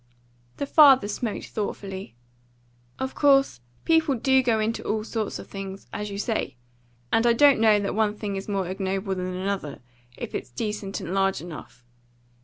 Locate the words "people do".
3.85-4.41